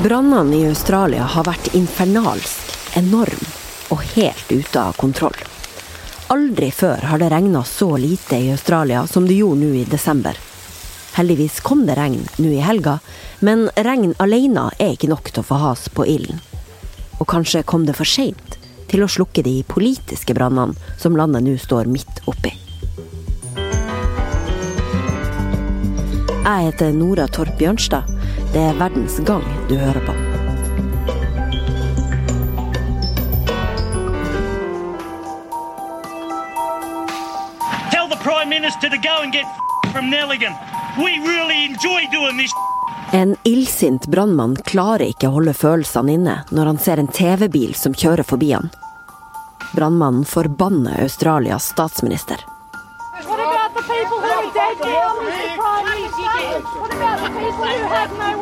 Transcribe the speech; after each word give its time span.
Brannene 0.00 0.56
i 0.56 0.66
Australia 0.66 1.26
har 1.28 1.44
vært 1.44 1.74
infernalsk, 1.76 2.70
enorm 2.96 3.42
og 3.92 4.00
helt 4.14 4.48
ute 4.48 4.80
av 4.80 4.96
kontroll. 4.96 5.36
Aldri 6.32 6.70
før 6.72 7.04
har 7.10 7.20
det 7.20 7.28
regna 7.28 7.60
så 7.68 7.90
lite 8.00 8.38
i 8.40 8.48
Australia 8.54 9.04
som 9.06 9.26
det 9.28 9.36
gjorde 9.36 9.60
nå 9.60 9.74
i 9.76 9.84
desember. 9.84 10.38
Heldigvis 11.12 11.60
kom 11.60 11.84
det 11.86 11.98
regn 12.00 12.24
nå 12.40 12.54
i 12.54 12.64
helga, 12.64 12.96
men 13.44 13.68
regn 13.76 14.16
alene 14.16 14.70
er 14.80 14.96
ikke 14.96 15.12
nok 15.12 15.28
til 15.28 15.44
å 15.44 15.48
få 15.50 15.60
has 15.60 15.84
på 15.92 16.08
ilden. 16.08 16.40
Og 17.20 17.28
kanskje 17.28 17.62
kom 17.68 17.84
det 17.84 17.98
for 18.00 18.08
seint 18.08 18.56
til 18.88 19.04
å 19.04 19.12
slukke 19.12 19.44
de 19.44 19.58
politiske 19.68 20.32
brannene 20.34 20.96
som 20.98 21.20
landet 21.20 21.44
nå 21.44 21.58
står 21.60 21.92
midt 21.92 22.24
oppi. 22.32 22.56
Jeg 26.42 26.64
heter 26.66 26.90
Nora 26.96 27.28
Torp 27.30 27.54
Bjørnstad. 27.60 28.08
Det 28.52 28.60
er 28.60 28.74
Verdens 28.76 29.14
Gang 29.24 29.44
du 29.68 29.76
hører 29.80 30.00
på. 30.04 30.12
Tell 37.90 38.08
the 38.10 38.18
Prime 38.20 38.50
Minister 38.50 38.90
to 38.90 38.98
go 38.98 39.22
and 39.22 39.32
get 39.32 39.46
from 39.92 40.10
Nelligan. 40.10 40.52
We 40.98 41.16
really 41.24 41.64
enjoy 41.64 42.06
doing 42.12 42.38
this. 42.38 42.52
En 43.12 43.36
illsint 43.42 44.06
brannmann 44.06 44.56
klarer 44.56 45.08
ikke 45.08 45.30
å 45.30 45.38
holde 45.38 45.56
følelsene 45.56 46.12
inne 46.18 46.36
når 46.52 46.74
han 46.74 46.78
ser 46.78 47.00
en 47.00 47.08
TV-bil 47.08 47.72
som 47.74 47.96
kjører 47.96 48.24
forbi 48.28 48.52
han. 48.52 48.68
Brannmannen 49.72 50.28
forbanner 50.28 51.00
Australias 51.00 51.72
statsminister. 51.72 52.36
What 53.24 53.40
about 53.40 53.72
the 53.72 53.82
people 53.88 54.20
who 54.20 54.28
are 54.28 54.52
dead 54.52 54.76
now, 54.84 55.24
Mr 55.24 55.56
Prime 55.56 55.88
Minister? 55.88 56.28
What 56.80 56.92
about 56.92 57.20
the 57.24 57.32
people 57.40 57.64
who 57.64 57.88
have 57.96 58.10
nowhere 58.12 58.41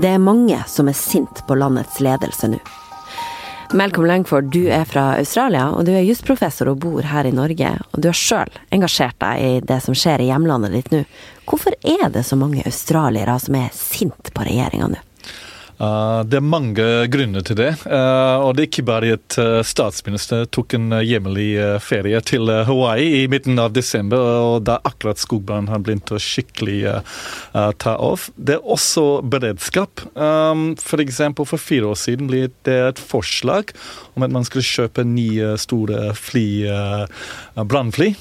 Det 0.00 0.10
er 0.10 0.18
mange 0.20 0.58
som 0.68 0.88
er 0.90 0.98
sint 0.98 1.46
på 1.46 1.56
landets 1.56 2.00
ledelse 2.04 2.50
nå. 2.52 2.58
Malcolm 3.74 4.06
Langford, 4.06 4.44
du 4.54 4.68
er 4.70 4.84
fra 4.86 5.16
Australia, 5.18 5.70
og 5.74 5.86
du 5.86 5.90
er 5.94 6.04
jusprofessor 6.06 6.70
og 6.70 6.78
bor 6.84 7.06
her 7.06 7.26
i 7.26 7.34
Norge. 7.34 7.72
Og 7.92 8.02
du 8.02 8.08
har 8.12 8.18
sjøl 8.18 8.52
engasjert 8.74 9.18
deg 9.22 9.42
i 9.42 9.50
det 9.66 9.80
som 9.82 9.96
skjer 9.96 10.22
i 10.22 10.28
hjemlandet 10.30 10.76
ditt 10.76 10.92
nå. 10.94 11.02
Hvorfor 11.50 11.74
er 11.82 12.08
det 12.14 12.22
så 12.28 12.38
mange 12.38 12.62
australiere 12.66 13.38
som 13.42 13.58
er 13.58 13.74
sint 13.74 14.30
på 14.34 14.46
regjeringa 14.46 14.92
nå? 14.94 15.05
Det 15.76 16.38
er 16.38 16.44
mange 16.44 16.84
grunner 17.12 17.44
til 17.44 17.58
det. 17.58 17.68
Uh, 17.84 18.40
og 18.46 18.54
det 18.56 18.62
er 18.62 18.68
ikke 18.70 18.84
bare 18.88 19.10
at 19.18 19.36
uh, 19.36 19.60
statsminister 19.66 20.46
tok 20.48 20.76
en 20.78 20.94
hjemlig 21.04 21.50
ferie 21.84 22.20
til 22.24 22.48
Hawaii 22.48 23.22
i 23.22 23.26
midten 23.28 23.60
av 23.60 23.74
desember, 23.76 24.22
og 24.46 24.64
da 24.68 24.78
akkurat 24.88 25.20
skogbrannen 25.20 25.68
har 25.72 25.82
begynt 25.84 26.12
å 26.14 26.20
skikkelig 26.22 26.78
ta 27.52 27.92
av. 27.92 28.28
Det 28.36 28.56
er 28.56 28.70
også 28.76 29.20
beredskap. 29.28 30.00
Um, 30.16 30.70
for 30.80 31.02
eksempel 31.02 31.48
for 31.48 31.60
fire 31.60 31.92
år 31.92 32.00
siden 32.00 32.30
ble 32.30 32.46
det 32.68 32.78
et 32.86 33.02
forslag 33.02 33.74
om 34.16 34.24
at 34.24 34.32
man 34.32 34.46
skulle 34.48 34.64
kjøpe 34.64 35.04
nye 35.06 35.54
store 35.60 36.14
fly, 36.16 36.46
brannfly. 37.56 38.14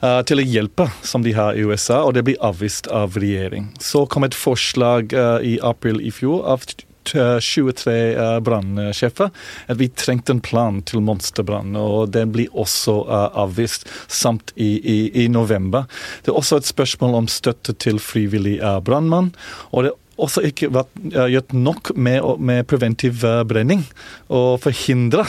Uh, 0.00 0.20
til 0.26 0.40
å 0.40 0.44
hjelpe, 0.44 0.88
som 1.06 1.24
de 1.24 1.34
har 1.36 1.56
i 1.56 1.64
USA, 1.64 2.02
og 2.04 2.14
det 2.16 2.24
blir 2.26 2.40
avvist 2.44 2.88
av 2.92 3.18
regjering. 3.20 3.70
Så 3.80 4.06
kom 4.10 4.26
et 4.26 4.36
forslag 4.36 5.14
uh, 5.14 5.38
i 5.44 5.58
april 5.62 6.00
i 6.02 6.12
fjor 6.14 6.46
av 6.48 6.64
23 7.10 7.94
uh, 8.16 8.38
brannsjefer 8.44 9.30
at 9.72 9.78
vi 9.80 9.88
trengte 9.88 10.34
en 10.34 10.42
plan 10.44 10.80
til 10.86 11.02
monsterbrann, 11.04 11.76
og 11.78 12.12
den 12.16 12.32
blir 12.34 12.52
også 12.52 12.98
avvist, 13.10 13.88
samt 14.08 14.54
i, 14.56 14.76
i, 14.78 14.98
i, 15.24 15.28
november. 15.32 15.88
Det 16.24 16.32
er 16.32 16.40
også 16.40 16.60
et 16.60 16.68
spørsmål 16.68 17.22
om 17.22 17.30
støtte 17.30 17.76
til 17.80 18.00
frivillig 18.02 18.58
brannmann. 18.84 19.32
og 19.70 19.84
det 19.84 19.92
er 19.94 19.99
også 20.20 20.44
ikke 20.46 20.70
vært 20.74 20.92
gjort 21.32 21.54
nok 21.56 21.92
med, 21.96 22.24
med 22.38 22.66
preventiv 22.70 23.24
brenning 23.48 23.84
og 24.30 24.60
forhindre 24.62 25.24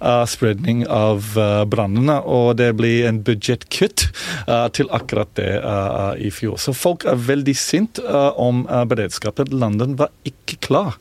uh, 0.00 0.24
spredning 0.28 0.84
av 0.92 1.34
uh, 1.36 1.64
brannene. 1.68 2.18
Og 2.24 2.56
det 2.60 2.70
blir 2.78 3.06
en 3.08 3.20
budsjettkutt 3.24 4.06
uh, 4.48 4.66
til 4.76 4.90
akkurat 4.94 5.30
det 5.36 5.50
i 6.22 6.30
fjor. 6.32 6.56
Så 6.60 6.72
folk 6.76 7.04
er 7.08 7.18
veldig 7.20 7.52
sint 7.58 7.98
om 8.06 8.62
beredskapen. 8.88 9.50
Landet 9.52 9.96
var 9.98 10.12
ikke 10.28 10.56
klar 10.64 10.96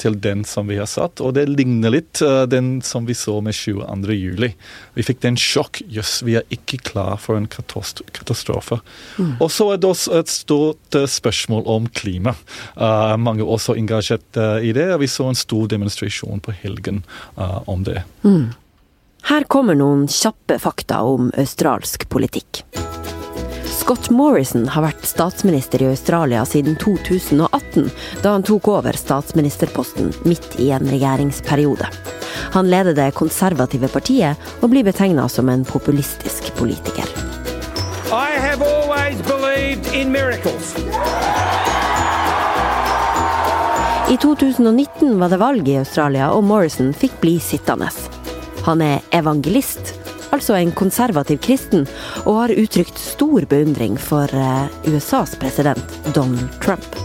til 0.00 0.16
den 0.22 0.44
som 0.48 0.68
vi 0.70 0.76
har 0.78 0.88
satt, 0.90 1.22
og 1.24 1.34
det 1.36 1.46
ligner 1.50 1.94
litt 1.94 2.20
den 2.50 2.76
som 2.84 3.08
vi 3.08 3.16
så 3.18 3.38
med 3.44 3.56
22. 3.56 4.14
juli. 4.14 4.50
Vi 4.94 5.06
fikk 5.06 5.22
den 5.24 5.38
sjokk. 5.40 5.80
Jøss, 5.90 6.18
vi 6.26 6.36
er 6.38 6.46
ikke 6.54 6.80
klar 6.90 7.18
for 7.22 7.38
en 7.40 7.48
katastrofe. 7.50 8.80
Mm. 9.18 9.34
Og 9.40 9.50
så 9.54 9.70
er 9.72 9.82
det 9.82 9.90
også 9.90 10.18
et 10.20 10.32
stort 10.32 11.00
spørsmål 11.16 11.66
om 11.76 11.90
klima. 11.94 12.33
Uh, 12.76 13.14
mange 13.26 13.44
også 13.44 13.76
engasjert 13.78 14.40
uh, 14.40 14.58
i 14.62 14.72
det, 14.76 14.90
og 14.94 15.02
vi 15.04 15.10
så 15.10 15.30
en 15.30 15.38
stor 15.38 15.68
demonstrasjon 15.70 16.42
på 16.44 16.54
helgen 16.64 17.02
uh, 17.38 17.62
om 17.70 17.86
det. 17.86 18.02
Mm. 18.26 18.52
Her 19.24 19.46
kommer 19.48 19.76
noen 19.78 20.04
kjappe 20.10 20.58
fakta 20.60 21.00
om 21.08 21.30
australsk 21.40 22.08
politikk. 22.12 22.64
Scott 23.84 24.10
Morrison 24.10 24.66
har 24.72 24.84
vært 24.84 25.02
statsminister 25.04 25.82
i 25.84 25.88
Australia 25.90 26.44
siden 26.48 26.76
2018, 26.80 27.90
da 28.22 28.34
han 28.36 28.44
tok 28.46 28.68
over 28.72 28.96
statsministerposten 28.96 30.12
midt 30.24 30.56
i 30.60 30.70
en 30.72 30.88
regjeringsperiode. 30.88 31.88
Han 32.56 32.70
leder 32.72 32.96
det 32.96 33.10
konservative 33.18 33.88
partiet 33.92 34.40
og 34.62 34.72
blir 34.72 34.88
betegna 34.88 35.28
som 35.28 35.52
en 35.52 35.66
populistisk 35.68 36.48
politiker. 36.56 37.08
I 38.08 38.38
have 38.40 38.62
always 38.62 39.20
believed 39.28 39.92
in 39.92 40.12
miracles. 40.12 40.74
I 44.10 44.16
2019 44.16 45.18
var 45.18 45.28
det 45.28 45.36
valg 45.40 45.68
i 45.68 45.78
Australia, 45.80 46.26
og 46.36 46.44
Morrison 46.44 46.90
fikk 46.92 47.14
bli 47.22 47.38
sittende. 47.40 47.88
Han 48.66 48.82
er 48.84 49.00
evangelist, 49.16 49.94
altså 50.28 50.58
en 50.58 50.74
konservativ 50.76 51.40
kristen, 51.46 51.86
og 52.26 52.42
har 52.42 52.52
uttrykt 52.52 53.00
stor 53.00 53.48
beundring 53.48 53.96
for 53.96 54.28
eh, 54.28 54.92
USAs 54.92 55.38
president 55.40 55.98
Donald 56.12 56.52
Trump. 56.60 57.03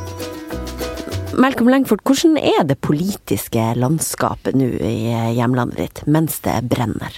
Malcolm 1.39 1.69
Langford, 1.71 2.01
hvordan 2.03 2.35
er 2.35 2.65
det 2.67 2.75
politiske 2.83 3.63
landskapet 3.79 4.57
nå 4.59 4.65
i 4.83 5.07
eh, 5.07 5.29
hjemlandet 5.37 5.79
ditt 5.79 6.01
mens 6.11 6.41
det 6.43 6.57
brenner? 6.67 7.15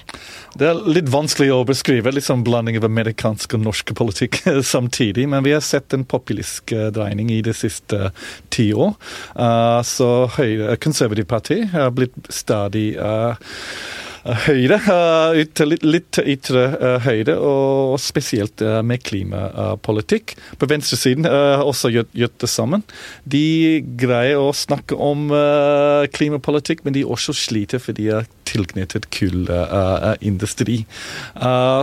Det 0.53 0.67
er 0.67 0.81
litt 0.85 1.09
vanskelig 1.09 1.49
å 1.55 1.63
beskrive, 1.65 2.13
litt 2.13 2.27
sånn 2.27 2.43
blanding 2.45 2.77
av 2.77 2.85
amerikansk 2.85 3.55
og 3.57 3.63
norsk 3.65 3.95
politikk 3.97 4.37
samtidig. 4.75 5.25
Men 5.31 5.41
vi 5.47 5.55
har 5.55 5.65
sett 5.65 5.95
en 5.97 6.05
populistisk 6.05 6.75
eh, 6.77 6.91
dreining 6.93 7.33
i 7.33 7.41
de 7.41 7.55
siste 7.55 8.11
ti 8.53 8.69
år. 8.77 8.93
Så 9.87 10.07
Høyre, 10.35 10.75
konservativt 10.81 11.29
parti 11.31 11.57
har 11.71 11.89
blitt 11.95 12.13
stadig 12.29 12.91
høyre, 14.45 14.77
ut, 15.37 15.61
litt, 15.65 15.85
litt 15.85 16.19
ytre 16.21 16.65
uh, 16.75 16.97
høyre, 17.05 17.35
og 17.37 17.95
spesielt 18.01 18.61
med 18.85 19.03
klimapolitikk. 19.05 20.35
På 20.61 20.69
venstresiden 20.69 21.25
også 21.25 21.91
gjort, 21.93 22.11
gjort, 22.17 22.37
det 22.41 22.49
sammen. 22.49 22.83
De 23.27 23.81
greier 23.99 24.39
å 24.39 24.51
snakke 24.55 24.95
om 24.95 25.29
klimapolitikk, 26.13 26.85
men 26.85 26.95
de 26.95 27.03
også 27.05 27.35
sliter 27.37 27.81
fordi 27.81 28.07
de 28.07 28.13
er 28.15 28.29
tilknyttet 28.49 29.09
kullindustri. 29.13 30.81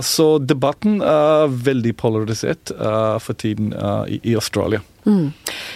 så 0.03 0.27
debatten 0.41 0.99
er 1.05 1.53
veldig 1.69 1.95
polarisert 2.01 2.73
for 2.75 3.39
tiden 3.39 3.71
i 4.09 4.35
Australia. 4.35 4.81
Mm. 5.09 5.31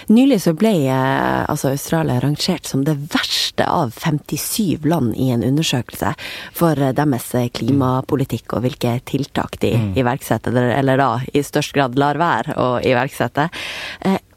Nylig 0.07 0.41
så 0.43 0.53
ble 0.53 0.71
eh, 0.91 1.43
altså 1.49 1.71
Australia 1.73 2.19
rangert 2.21 2.67
som 2.69 2.83
det 2.85 2.95
verste 3.13 3.65
av 3.65 3.93
57 3.95 4.85
land 4.85 5.15
i 5.17 5.29
en 5.33 5.43
undersøkelse 5.47 6.13
for 6.53 6.77
eh, 6.77 6.93
deres 6.93 7.29
eh, 7.39 7.49
klimapolitikk 7.55 8.53
og 8.53 8.67
hvilke 8.67 8.97
tiltak 9.09 9.57
de 9.63 9.73
mm. 9.79 9.89
iverksetter, 10.03 10.59
eller 10.77 11.01
da 11.01 11.09
i 11.33 11.43
størst 11.45 11.73
grad 11.73 11.97
lar 11.99 12.19
være 12.21 12.57
å 12.59 12.69
iverksette. 12.85 13.49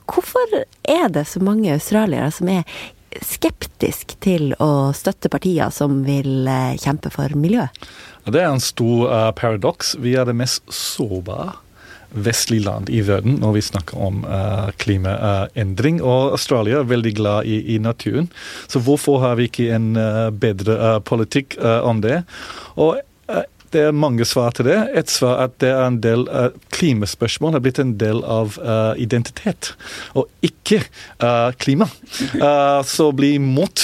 Hvorfor 0.07 0.61
er 0.87 1.09
det 1.13 1.27
så 1.29 1.43
mange 1.43 1.75
australiere 1.75 2.31
som 2.33 2.49
er 2.53 2.65
skeptisk 3.25 4.15
til 4.23 4.53
å 4.63 4.93
støtte 4.97 5.31
partier 5.33 5.73
som 5.75 6.03
vil 6.07 6.49
kjempe 6.81 7.11
for 7.13 7.33
miljø? 7.37 7.67
Det 8.27 8.43
er 8.43 8.51
en 8.51 8.63
stor 8.63 9.07
uh, 9.09 9.31
paradoks. 9.39 9.95
Vi 10.03 10.17
er 10.19 10.27
det 10.29 10.35
mest 10.37 10.65
sårbare 10.73 11.57
vestlig 12.11 12.63
land 12.65 12.91
i 12.91 13.01
verden 13.07 13.41
når 13.43 13.57
vi 13.57 13.65
snakker 13.67 14.03
om 14.09 14.23
uh, 14.29 14.71
klimaendring. 14.83 16.01
og 16.03 16.37
Australia 16.37 16.81
er 16.81 16.93
veldig 16.93 17.15
glad 17.17 17.51
i, 17.51 17.61
i, 17.75 17.79
naturen, 17.83 18.31
så 18.69 18.81
hvorfor 18.81 19.21
har 19.25 19.37
vi 19.41 19.51
ikke 19.51 19.71
en 19.75 19.93
uh, 19.99 20.31
bedre 20.31 20.79
uh, 20.79 21.01
politikk 21.01 21.59
om 21.61 22.01
det? 22.05 22.23
Og 22.77 23.01
Det 23.77 23.83
er 23.91 23.93
mange 23.93 24.25
svar 24.25 24.55
til 24.57 24.71
det. 24.71 24.77
Et 24.97 25.11
svar 25.13 25.35
er 25.37 25.51
at 25.51 25.57
det 25.61 25.69
er 25.69 25.83
en 25.85 25.99
del 26.01 26.23
uh, 26.33 26.49
klimaspørsmål 26.73 27.59
har 27.59 27.63
blitt 27.65 27.81
en 27.83 27.93
del 28.01 28.23
av 28.25 28.55
uh, 28.57 28.95
identitet, 28.97 29.75
og 30.17 30.31
ikke 30.47 30.79
uh, 31.21 31.53
klima. 31.61 31.89
så 32.97 33.11
bli 33.17 33.35
mot 33.43 33.83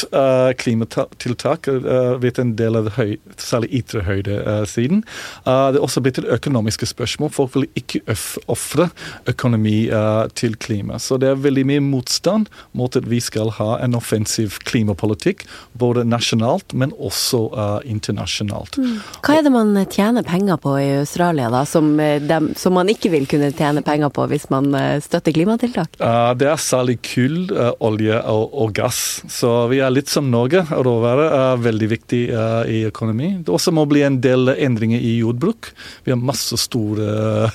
klimatiltak 0.63 1.69
uh, 1.69 2.15
blitt 2.23 2.41
en 2.41 2.55
del 2.57 2.79
av 2.81 2.89
høy, 2.97 3.19
særlig 3.37 3.83
ytre 3.83 4.05
høydesiden. 4.07 5.03
det 5.45 5.79
er 5.79 5.85
også 5.85 6.01
blitt 6.05 6.23
et 6.23 6.29
økonomiske 6.39 6.89
spørsmål. 6.89 7.33
Folk 7.35 7.57
vil 7.57 7.69
ikke 7.77 8.17
ofre 8.53 8.89
økonomi 9.29 9.91
til 10.39 10.57
klima. 10.57 10.99
Så 11.03 11.19
det 11.21 11.29
er 11.31 11.43
veldig 11.43 11.67
mye 11.69 11.85
motstand 11.85 12.49
mot 12.79 12.97
at 12.97 13.09
vi 13.11 13.21
skal 13.21 13.53
ha 13.59 13.77
en 13.85 13.97
offensiv 13.99 14.57
klimapolitikk, 14.69 15.45
både 15.77 16.07
nasjonalt, 16.09 16.73
men 16.73 16.95
også 16.97 17.45
internasjonalt. 17.89 18.79
Mm. 18.81 18.99
Hva 19.23 19.39
er 19.39 19.47
det 19.47 19.55
man 19.55 19.75
tjener 19.91 20.27
penger 20.27 20.59
på 20.63 20.75
i 20.81 20.89
Australia, 21.01 21.51
da, 21.53 21.65
som, 21.69 21.95
dem, 21.97 22.53
som 22.59 22.77
man 22.77 22.91
ikke 22.93 23.13
vil 23.13 23.27
kunne 23.31 23.53
tjene 23.57 23.83
penger 23.85 24.13
på 24.15 24.27
hvis 24.31 24.49
man 24.53 24.71
støtter 25.03 25.35
klimatiltak? 25.35 25.99
det 26.39 26.49
er 26.49 26.61
særlig 26.61 26.99
kull, 27.05 27.51
olje 27.85 28.19
og, 28.31 28.53
og 28.53 28.73
gass. 28.77 29.23
Så 29.31 29.51
vi 29.73 29.81
er 29.83 29.93
litt 29.93 30.11
som 30.13 30.31
Norge. 30.33 30.65
Råvare 30.71 31.29
er 31.37 31.63
veldig 31.63 31.89
viktig 31.93 32.23
uh, 32.33 32.63
i 32.69 32.83
økonomi. 32.89 33.35
Det 33.45 33.53
også 33.53 33.75
må 33.75 33.87
bli 33.91 34.05
en 34.07 34.21
del 34.25 34.53
endringer 34.55 35.03
i 35.03 35.17
jordbruk. 35.21 35.73
Vi 36.05 36.15
har 36.15 36.21
masse 36.21 36.59
store 36.61 37.51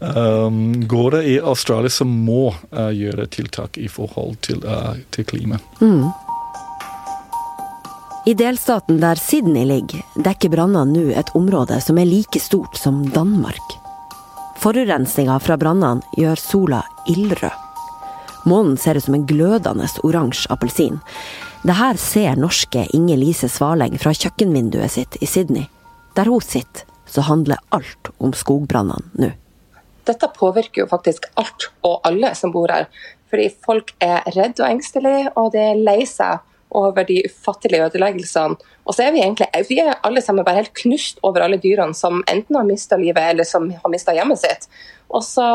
um, 0.00 0.82
gårder 0.88 1.28
i 1.28 1.38
Australia 1.40 1.92
som 1.92 2.12
må 2.26 2.50
uh, 2.52 2.90
gjøre 2.94 3.28
tiltak 3.32 3.78
i 3.80 3.88
forhold 3.92 4.38
til, 4.46 4.62
uh, 4.66 4.94
til 5.14 5.28
klima. 5.28 5.60
Mm. 5.80 6.10
I 8.24 8.34
delstaten 8.34 9.00
der 9.00 9.18
Sydney 9.18 9.64
ligger, 9.66 10.02
dekker 10.14 10.52
brannene 10.52 10.94
nå 10.94 11.08
et 11.18 11.32
område 11.34 11.80
som 11.82 11.96
er 11.98 12.06
like 12.06 12.38
stort 12.38 12.76
som 12.78 13.00
Danmark. 13.10 13.72
Forurensninga 14.62 15.40
fra 15.42 15.56
brannene 15.58 16.06
gjør 16.14 16.38
sola 16.38 16.84
ildrød. 17.10 17.56
Månen 18.46 18.76
ser 18.78 18.94
ut 18.94 19.08
som 19.08 19.16
en 19.18 19.26
glødende 19.26 19.88
oransje 20.06 20.46
appelsin. 20.54 21.00
Det 21.66 21.74
her 21.74 21.98
ser 21.98 22.38
norske 22.38 22.84
Inger 22.94 23.18
Lise 23.18 23.50
Svaleng 23.50 23.98
fra 23.98 24.14
kjøkkenvinduet 24.14 24.94
sitt 24.94 25.18
i 25.18 25.26
Sydney. 25.26 25.66
Der 26.14 26.30
hun 26.30 26.46
sitter, 26.46 26.86
så 27.10 27.26
handler 27.26 27.58
alt 27.74 28.12
om 28.22 28.30
skogbrannene 28.38 29.18
nå. 29.18 29.32
Dette 30.06 30.30
påvirker 30.38 30.84
jo 30.84 30.88
faktisk 30.90 31.26
alt 31.34 31.72
og 31.82 32.06
alle 32.06 32.36
som 32.38 32.54
bor 32.54 32.70
her. 32.70 32.86
Fordi 33.34 33.50
folk 33.66 33.94
er 33.98 34.22
redde 34.30 34.62
og 34.62 34.70
engstelige, 34.70 35.34
og 35.34 35.50
de 35.54 35.66
er 35.72 35.84
lei 35.90 36.06
seg 36.06 36.38
over 36.78 37.04
de 37.08 37.20
ufattelige 37.26 37.88
ødeleggelsene. 37.88 38.58
Og 38.86 38.96
så 38.96 39.06
er 39.06 39.14
vi 39.14 39.22
egentlig 39.22 39.48
vi 39.68 39.78
er 39.82 39.98
alle 40.02 40.22
sammen 40.24 40.44
bare 40.44 40.62
helt 40.62 40.74
knust 40.82 41.20
over 41.22 41.44
alle 41.44 41.60
dyrene 41.62 41.94
som 41.94 42.22
enten 42.30 42.58
har 42.58 42.68
mista 42.68 42.98
livet 43.00 43.32
eller 43.34 43.48
som 43.48 43.68
har 43.70 43.92
mista 43.92 44.14
hjemmet 44.16 44.40
sitt. 44.42 44.68
Og 45.12 45.24
så 45.24 45.48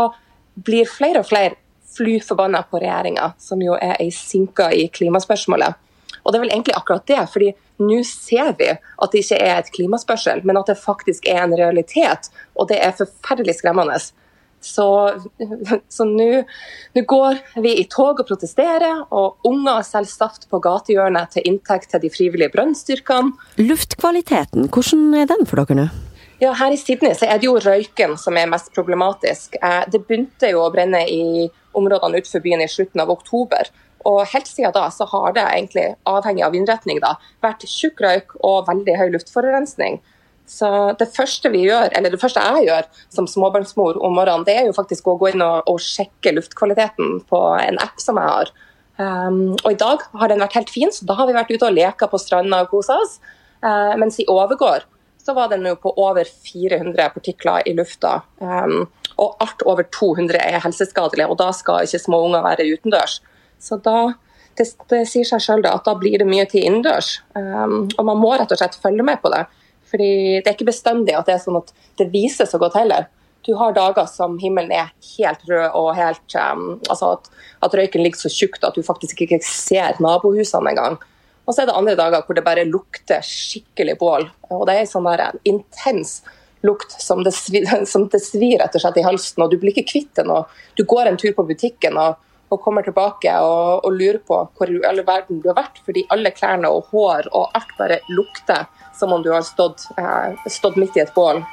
blir 0.54 0.90
flere 0.90 1.22
og 1.22 1.30
flere 1.30 1.58
fly 1.98 2.20
forbanna 2.22 2.62
på 2.70 2.80
regjeringa, 2.82 3.32
som 3.42 3.62
jo 3.62 3.74
er 3.74 3.98
ei 4.02 4.12
sinke 4.14 4.70
i 4.76 4.88
klimaspørsmålet. 4.94 5.78
Og 6.24 6.34
det 6.34 6.38
er 6.38 6.44
vel 6.44 6.54
egentlig 6.54 6.76
akkurat 6.78 7.08
det, 7.08 7.24
fordi 7.32 7.54
nå 7.82 8.02
ser 8.06 8.54
vi 8.60 8.70
at 8.74 9.14
det 9.14 9.22
ikke 9.24 9.40
er 9.40 9.60
et 9.62 9.72
klimaspørsel, 9.74 10.42
men 10.46 10.60
at 10.60 10.70
det 10.70 10.78
faktisk 10.82 11.28
er 11.30 11.44
en 11.44 11.56
realitet. 11.58 12.30
Og 12.58 12.70
det 12.70 12.82
er 12.84 12.96
forferdelig 12.98 13.58
skremmende. 13.60 13.98
Så, 14.62 14.88
så 15.96 16.06
nå 16.10 16.44
går 17.08 17.40
vi 17.62 17.76
i 17.82 17.86
tog 17.92 18.20
og 18.20 18.28
protesterer, 18.28 19.06
og 19.14 19.48
unger 19.48 19.86
selger 19.86 20.12
saft 20.12 20.50
på 20.52 20.60
gatehjørnet 20.64 21.38
til 21.38 21.48
inntekt 21.52 21.94
til 21.94 22.04
de 22.04 22.12
frivillige 22.14 22.52
brønnstyrkene. 22.56 23.36
Luftkvaliteten, 23.62 24.70
hvordan 24.74 25.08
er 25.22 25.30
den 25.30 25.46
for 25.48 25.62
dere 25.62 25.82
nå? 25.82 25.88
Ja, 26.38 26.52
Her 26.54 26.74
i 26.74 26.78
Sydney 26.78 27.16
så 27.18 27.26
er 27.26 27.40
det 27.42 27.48
jo 27.48 27.58
røyken 27.58 28.14
som 28.22 28.38
er 28.38 28.50
mest 28.50 28.70
problematisk. 28.76 29.56
Eh, 29.58 29.84
det 29.90 30.04
begynte 30.06 30.52
jo 30.52 30.62
å 30.62 30.74
brenne 30.74 31.02
i 31.10 31.48
områdene 31.78 32.22
utenfor 32.22 32.44
byen 32.44 32.62
i 32.62 32.70
slutten 32.70 33.02
av 33.02 33.10
oktober. 33.10 33.72
Og 34.06 34.22
Helt 34.30 34.50
siden 34.50 34.76
da 34.76 34.86
så 34.94 35.08
har 35.10 35.34
det 35.34 35.46
egentlig, 35.48 35.88
avhengig 36.06 36.46
av 36.46 36.54
vindretning, 36.54 37.02
da, 37.02 37.16
vært 37.44 37.66
tjukk 37.66 38.04
røyk 38.06 38.38
og 38.46 38.68
veldig 38.70 39.00
høy 39.00 39.10
luftforurensning. 39.16 39.98
Så 40.48 40.68
Det 41.00 41.10
første 41.12 41.52
vi 41.52 41.66
gjør, 41.66 41.92
eller 41.92 42.14
det 42.14 42.22
første 42.22 42.40
jeg 42.40 42.70
gjør 42.70 42.86
som 43.14 43.28
småbarnsmor 43.28 44.00
om 44.00 44.16
morgenen, 44.16 44.46
det 44.48 44.56
er 44.56 44.70
jo 44.70 44.76
faktisk 44.76 45.10
å 45.12 45.18
gå 45.20 45.34
inn 45.34 45.44
og, 45.44 45.68
og 45.68 45.82
sjekke 45.84 46.32
luftkvaliteten 46.38 47.20
på 47.28 47.42
en 47.60 47.80
app 47.84 48.00
som 48.00 48.20
jeg 48.20 48.32
har. 48.32 48.54
Um, 48.98 49.58
og 49.60 49.72
I 49.76 49.78
dag 49.78 50.06
har 50.18 50.32
den 50.32 50.42
vært 50.42 50.56
helt 50.58 50.72
fin, 50.74 50.92
så 50.94 51.06
da 51.06 51.18
har 51.20 51.28
vi 51.28 51.36
vært 51.36 51.52
ute 51.52 51.68
og 51.68 51.76
leka 51.76 52.08
på 52.10 52.20
stranda 52.22 52.64
og 52.64 52.72
kosa 52.72 52.96
oss. 53.04 53.18
Uh, 53.62 53.94
mens 54.00 54.22
i 54.22 54.28
overgår 54.32 54.88
så 55.28 55.36
var 55.36 55.52
den 55.52 55.68
jo 55.68 55.76
på 55.76 55.92
over 56.00 56.24
400 56.26 57.10
partikler 57.12 57.68
i 57.68 57.74
lufta. 57.76 58.22
Um, 58.40 58.88
og 59.20 59.36
alt 59.44 59.66
over 59.68 59.84
200 59.92 60.40
er 60.40 60.64
helseskadelige, 60.64 61.28
og 61.28 61.38
da 61.42 61.52
skal 61.52 61.84
ikke 61.84 62.00
små 62.00 62.22
unger 62.30 62.46
være 62.46 62.70
utendørs. 62.72 63.20
Så 63.60 63.76
da, 63.84 64.14
det, 64.56 64.70
det 64.88 65.04
sier 65.12 65.28
seg 65.28 65.44
sjøl 65.44 65.68
at 65.68 65.84
da 65.84 65.98
blir 66.00 66.22
det 66.22 66.30
mye 66.30 66.48
tid 66.48 66.70
innendørs. 66.70 67.18
Um, 67.36 67.90
og 67.98 68.08
man 68.08 68.22
må 68.22 68.32
rett 68.38 68.54
og 68.56 68.62
slett 68.62 68.80
følge 68.80 69.04
med 69.04 69.20
på 69.20 69.34
det. 69.34 69.44
Fordi 69.92 70.10
det 70.40 70.48
er 70.48 70.56
ikke 70.56 70.72
bestandig 70.72 71.16
at 71.18 71.28
det 71.28 71.38
er 71.38 71.44
sånn 71.44 71.60
at 71.60 71.72
det 72.00 72.10
viser 72.14 72.50
så 72.50 72.60
godt 72.62 72.78
heller. 72.80 73.08
Du 73.48 73.54
har 73.56 73.76
dager 73.76 74.08
som 74.12 74.36
himmelen 74.42 74.74
er 74.76 74.90
helt 75.16 75.46
rød 75.48 75.76
og 75.78 75.94
helt 75.96 76.36
um, 76.36 76.66
altså 76.90 77.14
at, 77.16 77.30
at, 77.64 77.78
røyken 77.80 78.04
ligger 78.04 78.26
så 78.26 78.32
tjukt 78.34 78.66
at 78.68 78.76
du 78.76 78.84
faktisk 78.84 79.22
ikke 79.24 79.40
ser 79.46 80.02
nabohusene 80.04 80.74
engang. 80.74 80.98
Og 81.48 81.56
så 81.56 81.64
er 81.64 81.70
det 81.70 81.78
andre 81.80 81.96
dager 81.96 82.26
hvor 82.28 82.36
det 82.36 82.44
bare 82.44 82.68
lukter 82.68 83.24
skikkelig 83.24 83.96
bål. 84.02 84.28
Og 84.52 84.66
det 84.68 84.82
er 84.82 84.90
sånn 84.90 85.08
der 85.08 85.40
intens 85.48 86.20
lukt 86.66 86.92
som 87.02 87.24
det, 87.24 87.32
svir, 87.38 87.68
som 87.94 88.10
det 88.12 88.20
svir 88.26 88.60
rett 88.60 88.76
og 88.76 88.84
slett 88.84 89.00
i 89.00 89.06
halsen, 89.06 89.44
og 89.46 89.54
du 89.54 89.60
blir 89.62 89.72
ikke 89.72 89.92
kvitt 89.94 90.20
den. 90.20 90.34
Du 90.76 90.84
går 90.84 91.08
en 91.08 91.20
tur 91.22 91.32
på 91.38 91.48
butikken 91.48 92.00
og 92.02 92.20
og 92.50 92.62
kommer 92.64 92.86
tilbake 92.86 93.34
og, 93.44 93.84
og, 93.86 93.92
lurer 93.98 94.20
på 94.24 94.40
hvor 94.58 94.72
i 94.72 94.80
all 94.88 95.04
verden 95.08 95.42
du 95.44 95.50
har 95.52 95.60
vært, 95.60 95.82
fordi 95.86 96.06
alle 96.14 96.32
klærne 96.36 96.72
og 96.72 96.90
hår 96.94 97.30
og 97.34 97.52
alt 97.58 97.76
bare 97.80 98.02
lukter 98.10 98.68
som 98.98 99.14
om 99.14 99.24
du 99.24 99.32
har 99.34 99.46
stått, 99.46 99.90
eh, 100.00 100.50
stått 100.50 100.80
midt 100.80 100.98
i 100.98 101.04
et 101.04 101.14
bål. 101.16 101.44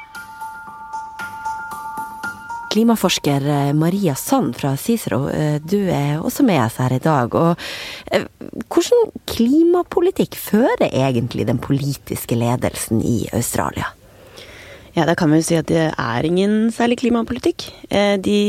Klimaforsker 2.75 3.45
eh, 3.47 3.73
Maria 3.73 4.15
Sand 4.15 4.57
fra 4.57 4.77
Cicero, 4.77 5.29
eh, 5.31 5.61
du 5.63 5.87
er 5.95 6.19
også 6.19 6.43
med 6.43 6.59
oss 6.59 6.81
her 6.83 6.91
i 6.97 6.99
dag. 6.99 7.37
Og 7.39 7.61
eh, 8.11 8.25
hvordan 8.67 9.13
klimapolitikk 9.31 10.35
fører 10.35 10.89
egentlig 10.89 11.47
den 11.47 11.61
politiske 11.63 12.35
ledelsen 12.35 12.99
i 12.99 13.29
Australia? 13.31 13.93
Ja, 14.97 15.07
da 15.07 15.15
kan 15.15 15.31
vi 15.31 15.39
jo 15.39 15.47
si 15.47 15.61
at 15.61 15.71
det 15.71 15.87
er 15.93 16.27
ingen 16.27 16.73
særlig 16.75 16.99
klimapolitikk. 17.05 17.69
De 18.23 18.41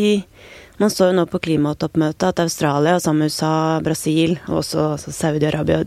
man 0.82 0.92
så 0.92 1.10
jo 1.10 1.16
nå 1.16 1.24
på 1.32 1.40
klimatoppmøtet 1.40 2.28
at 2.28 2.42
Australia 2.44 3.00
sammen 3.00 3.26
med 3.26 3.32
USA, 3.32 3.80
Brasil 3.84 4.36
og 4.50 4.60
også 4.60 5.12
Saudi-Arabia 5.14 5.86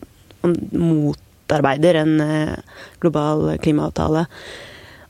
motarbeider 0.73 2.01
en 2.01 2.21
eh, 2.25 2.55
global 3.03 3.51
klimaavtale. 3.63 4.25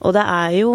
Og 0.03 0.15
det 0.17 0.25
er 0.25 0.59
jo 0.63 0.75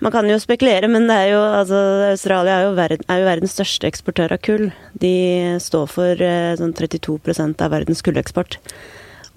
Man 0.00 0.12
kan 0.14 0.24
jo 0.24 0.38
spekulere, 0.40 0.88
men 0.88 1.10
er 1.12 1.26
jo, 1.28 1.40
altså, 1.44 1.76
Australia 2.08 2.54
er 2.54 2.62
jo, 2.64 2.70
verden, 2.72 3.04
er 3.04 3.18
jo, 3.20 3.26
verdens 3.26 3.52
største 3.52 3.84
eksportør 3.84 4.32
av 4.32 4.40
kull. 4.40 4.70
De 4.96 5.58
står 5.60 5.90
for 5.92 6.22
eh, 6.24 6.54
sånn 6.56 6.72
32% 6.72 7.60
av 7.60 7.74
verdens 7.74 8.00
kulleksport. 8.00 8.56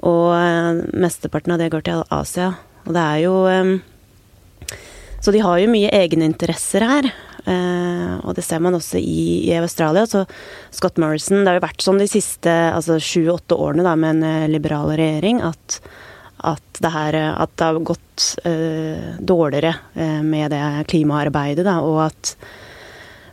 Og 0.07 0.29
eh, 0.37 0.79
mesteparten 1.03 1.51
av 1.51 1.59
det 1.59 1.67
går 1.73 1.83
til 1.83 2.05
Asia. 2.07 2.53
Og 2.87 2.95
det 2.95 3.03
er 3.03 3.19
jo 3.25 3.35
Så 5.19 5.35
de 5.35 5.43
har 5.43 5.59
jo 5.59 5.73
mye 5.75 5.91
egeninteresser 5.91 6.87
her. 6.87 7.11
Uh, 7.43 8.23
og 8.23 8.37
det 8.37 8.45
ser 8.47 8.61
man 8.63 8.77
også 8.77 9.01
i, 9.01 9.49
i, 9.49 9.51
Australia. 9.57 10.05
Så 10.07 10.23
Scott 10.71 10.99
Morrison 11.01 11.41
Det 11.41 11.51
har 11.51 11.59
jo 11.59 11.65
vært 11.65 11.83
sånn 11.83 11.99
de 11.99 12.07
siste 12.07 12.49
altså 12.49 12.95
sju-åtte 13.03 13.57
årene 13.59 13.83
da, 13.83 13.97
med 13.99 14.15
en 14.15 14.45
uh, 14.45 14.51
liberal 14.51 14.93
regjering 14.95 15.41
at, 15.43 15.79
at, 16.39 16.63
det 16.79 16.91
her, 16.93 17.19
at, 17.33 17.55
det 17.59 17.67
har 17.67 17.79
gått 17.87 18.25
eh, 18.43 19.15
dårligere 19.19 19.71
med 20.23 20.51
det 20.51 20.63
klimaarbeidet. 20.91 21.63
Da, 21.63 21.77
og 21.83 22.01
at, 22.03 22.33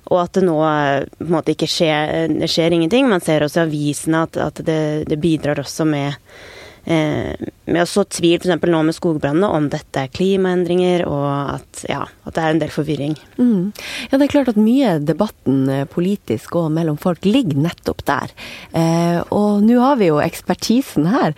og 0.06 0.20
at 0.22 0.38
det 0.38 0.44
nå 0.46 0.58
på 0.60 1.26
en 1.26 1.34
måte 1.34 1.56
ikke 1.56 1.68
skjer, 1.70 2.30
skjer 2.46 2.76
ingenting. 2.76 3.10
Man 3.10 3.24
ser 3.24 3.42
også 3.42 3.64
i 3.64 3.66
avisene 3.66 4.22
at, 4.28 4.38
at 4.38 4.62
det, 4.62 4.80
det 5.10 5.18
bidrar 5.18 5.58
også 5.64 5.88
med 5.90 6.14
Eh, 6.14 6.59
med 6.84 7.80
å 7.82 7.86
så 7.88 8.04
tvil 8.08 8.38
f.eks. 8.40 8.66
nå 8.66 8.82
med 8.86 8.96
skogbrannene 8.96 9.50
om 9.56 9.68
dette 9.72 10.04
er 10.04 10.12
klimaendringer, 10.12 11.04
og 11.08 11.26
at, 11.56 11.82
ja, 11.90 12.04
at 12.26 12.36
det 12.36 12.44
er 12.44 12.54
en 12.54 12.62
del 12.62 12.72
forvirring. 12.74 13.16
Mm. 13.38 13.72
Ja, 14.10 14.16
det 14.16 14.26
er 14.26 14.32
klart 14.32 14.52
at 14.52 14.60
mye 14.60 14.96
debatten 15.02 15.66
eh, 15.70 15.84
politisk 15.90 16.56
og 16.60 16.70
mellom 16.74 16.98
folk 17.00 17.26
ligger 17.28 17.60
nettopp 17.66 18.04
der. 18.08 18.32
Eh, 18.72 19.18
og 19.34 19.66
nå 19.66 19.80
har 19.82 20.00
vi 20.00 20.10
jo 20.10 20.22
ekspertisen 20.24 21.10
her. 21.10 21.36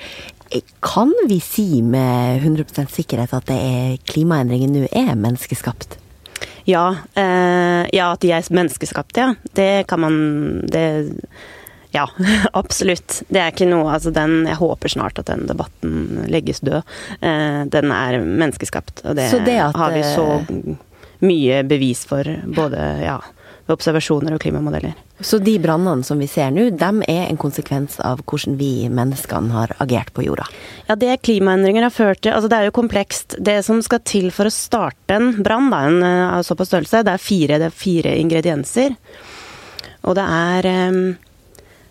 Kan 0.84 1.14
vi 1.30 1.40
si 1.40 1.80
med 1.82 2.42
100% 2.44 2.92
sikkerhet 2.92 3.32
at 3.36 3.48
det 3.48 3.56
er 3.56 3.98
klimaendringer 4.08 4.72
nå 4.72 4.86
er 4.90 5.14
menneskeskapt? 5.16 5.98
Ja, 6.68 6.96
eh, 7.18 7.88
ja, 7.92 8.12
at 8.12 8.22
de 8.22 8.30
er 8.34 8.46
menneskeskapte, 8.54 9.20
ja. 9.24 9.34
Det 9.56 9.86
kan 9.90 10.02
man 10.04 10.16
det 10.70 10.86
Ja, 11.92 12.06
absolutt. 12.52 13.22
Det 13.28 13.40
er 13.42 13.52
ikke 13.52 13.68
noe 13.68 13.92
Altså, 13.92 14.12
den 14.14 14.46
Jeg 14.48 14.58
håper 14.60 14.92
snart 14.92 15.20
at 15.20 15.28
den 15.28 15.44
debatten 15.50 16.24
legges 16.32 16.62
død. 16.64 16.82
Eh, 17.20 17.60
den 17.72 17.92
er 17.94 18.18
menneskeskapt, 18.22 19.04
og 19.04 19.18
det, 19.18 19.28
det 19.46 19.58
at, 19.60 19.76
har 19.76 19.94
vi 19.94 20.02
så 20.06 20.26
mye 21.22 21.62
bevis 21.68 22.02
for, 22.08 22.26
både 22.56 22.82
ja, 23.04 23.20
ved 23.66 23.76
observasjoner 23.76 24.34
og 24.34 24.42
klimamodeller. 24.42 24.96
Så 25.22 25.38
de 25.38 25.54
brannene 25.62 26.02
som 26.02 26.18
vi 26.18 26.26
ser 26.26 26.50
nå, 26.50 26.64
dem 26.74 27.02
er 27.06 27.28
en 27.28 27.38
konsekvens 27.38 28.00
av 28.02 28.24
hvordan 28.26 28.56
vi 28.58 28.88
menneskene 28.90 29.54
har 29.54 29.74
agert 29.82 30.10
på 30.16 30.24
jorda? 30.26 30.48
Ja, 30.88 30.96
det 30.98 31.20
klimaendringer 31.28 31.86
har 31.86 31.94
ført 31.94 32.24
til 32.24 32.34
Altså, 32.34 32.50
det 32.50 32.58
er 32.58 32.66
jo 32.66 32.78
komplekst. 32.80 33.36
Det 33.38 33.60
som 33.66 33.78
skal 33.86 34.02
til 34.08 34.32
for 34.34 34.50
å 34.50 34.54
starte 34.54 35.14
en 35.14 35.44
brann, 35.44 35.70
en 35.70 36.02
av 36.02 36.42
såpass 36.46 36.72
størrelse, 36.72 37.04
det 37.06 37.14
er 37.14 37.22
fire, 37.22 37.60
det 37.62 37.70
er 37.70 37.82
fire 37.84 38.16
ingredienser. 38.18 38.96
Og 40.02 40.18
det 40.18 40.26
er 40.26 40.72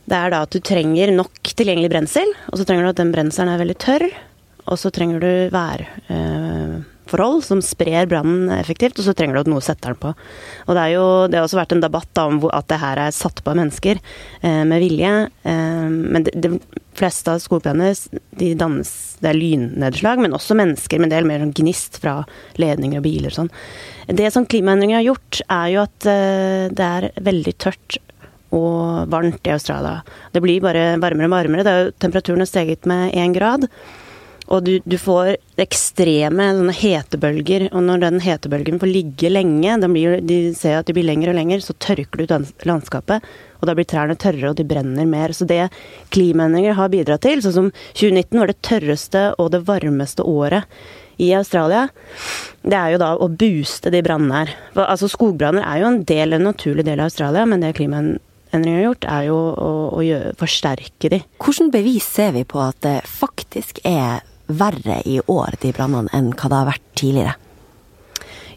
det 0.10 0.18
er 0.18 0.34
da 0.34 0.42
at 0.46 0.54
du 0.54 0.60
trenger 0.64 1.14
nok 1.14 1.54
tilgjengelig 1.54 1.92
brensel, 1.94 2.30
og 2.50 2.60
så 2.60 2.66
trenger 2.68 2.88
du 2.88 2.94
at 2.94 3.02
den 3.02 3.14
brenselen 3.14 3.52
er 3.52 3.62
veldig 3.62 3.78
tørr. 3.82 4.06
Og 4.70 4.78
så 4.78 4.92
trenger 4.94 5.20
du 5.22 5.32
værforhold 5.52 7.42
som 7.44 7.62
sprer 7.66 8.06
brannen 8.10 8.52
effektivt, 8.54 9.00
og 9.00 9.06
så 9.08 9.14
trenger 9.18 9.36
du 9.36 9.42
at 9.42 9.50
noe 9.52 9.64
setter 9.66 9.90
den 9.94 10.02
på. 10.04 10.10
Og 10.68 10.78
det, 10.78 10.84
jo, 10.94 11.06
det 11.28 11.38
har 11.40 11.46
også 11.48 11.60
vært 11.60 11.74
en 11.76 11.84
debatt 11.84 12.22
om 12.22 12.34
at 12.54 12.68
det 12.72 12.80
her 12.82 13.02
er 13.08 13.16
satt 13.16 13.42
på 13.42 13.52
av 13.52 13.58
mennesker 13.58 13.96
eh, 13.98 14.62
med 14.70 14.84
vilje. 14.84 15.14
Eh, 15.50 15.88
men 15.90 16.28
de, 16.28 16.32
de, 16.46 16.50
fleste 17.02 17.32
av 17.32 17.40
skogbranner 17.40 17.96
de 18.36 18.50
dannes 18.60 18.90
Det 19.24 19.30
er 19.30 19.38
lynnedslag, 19.38 20.20
men 20.22 20.36
også 20.36 20.58
mennesker. 20.60 21.00
med 21.00 21.08
en 21.08 21.16
del 21.16 21.26
mer 21.30 21.40
sånn 21.42 21.56
gnist 21.58 21.94
fra 22.04 22.16
ledninger 22.62 23.00
og 23.00 23.06
biler 23.08 23.32
og 23.32 23.38
sånn. 23.40 23.52
Det 24.12 24.28
som 24.34 24.46
klimaendringer 24.46 25.00
har 25.00 25.08
gjort, 25.08 25.42
er 25.48 25.68
jo 25.72 25.80
at 25.88 26.00
eh, 26.12 26.68
det 26.70 26.86
er 26.86 27.12
veldig 27.24 27.56
tørt 27.64 27.98
og 28.52 29.10
varmt 29.12 29.48
i 29.48 29.56
Australia. 29.56 30.02
Det 30.32 30.44
blir 30.44 30.64
bare 30.64 30.96
varmere 31.02 31.30
og 31.30 31.36
varmere. 31.36 31.66
Det 31.66 31.74
er, 31.74 31.92
temperaturen 32.04 32.44
har 32.44 32.50
steget 32.50 32.88
med 32.90 33.16
én 33.16 33.36
grad. 33.36 33.68
Og 34.52 34.66
du, 34.66 34.72
du, 34.84 34.98
får 35.00 35.38
ekstreme 35.62 36.50
sånne 36.58 36.74
hetebølger. 36.76 37.70
Og 37.72 37.86
når 37.88 38.02
den 38.04 38.20
hetebølgen 38.24 38.82
får 38.82 38.92
ligge 38.92 39.32
lenge, 39.32 39.78
blir, 39.88 40.18
de 40.28 40.40
ser 40.58 40.82
at 40.82 40.90
de 40.90 40.96
blir 40.98 41.08
lengre 41.08 41.32
og 41.32 41.38
lengre, 41.38 41.62
så 41.64 41.78
tørker 41.80 42.20
du 42.20 42.26
ut 42.26 42.66
landskapet. 42.68 43.24
Og 43.62 43.70
da 43.70 43.76
blir 43.78 43.88
trærne 43.88 44.18
tørrere, 44.20 44.52
og 44.52 44.58
de 44.60 44.68
brenner 44.68 45.08
mer. 45.08 45.32
Så 45.38 45.48
det 45.48 45.70
klimaendringer 46.12 46.76
har 46.76 46.92
bidratt 46.92 47.24
til, 47.24 47.44
sånn 47.46 47.56
som 47.56 47.72
2019 47.94 48.42
var 48.42 48.52
det 48.52 48.60
tørreste 48.66 49.24
og 49.40 49.54
det 49.56 49.64
varmeste 49.70 50.26
året 50.28 50.68
i 51.22 51.30
Australia, 51.38 51.86
det 52.66 52.78
er 52.78 52.96
jo 52.96 53.00
da 53.02 53.12
å 53.14 53.28
booste 53.30 53.92
de 53.94 54.02
brannene 54.02 54.42
her. 54.42 54.54
Altså 54.88 55.10
Skogbranner 55.12 55.66
er 55.68 55.84
jo 55.84 55.92
en 55.92 56.02
del, 56.08 56.34
en 56.34 56.48
naturlig 56.50 56.86
del 56.88 57.00
av 57.00 57.12
Australia, 57.12 57.46
men 57.46 57.62
det 57.62 57.76
klimaet 57.78 58.18
endringer 58.56 58.86
gjort, 58.88 59.08
er 59.10 59.28
jo 59.30 59.38
å, 59.38 59.72
å 59.98 60.04
gjøre, 60.06 60.34
forsterke 60.40 61.12
de. 61.14 61.22
Hvordan 61.42 61.72
bevis 61.74 62.08
ser 62.18 62.36
vi 62.36 62.44
på 62.48 62.62
at 62.64 62.80
det 62.86 63.00
faktisk 63.10 63.82
er 63.88 64.26
verre 64.52 65.00
i 65.08 65.20
år, 65.32 65.56
de 65.62 65.72
brannene, 65.76 66.12
enn 66.16 66.34
hva 66.36 66.52
det 66.52 66.60
har 66.60 66.70
vært 66.74 66.88
tidligere? 67.00 67.38